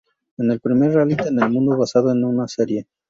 [0.35, 2.87] Es el primer reality en el mundo basado en una serie.